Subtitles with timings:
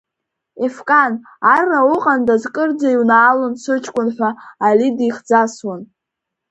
[0.65, 1.13] Ефкан,
[1.53, 4.29] Арра уҟандаз кырӡа иунаалон сыҷкәын ҳәа
[4.67, 5.81] Али дихӡасуан.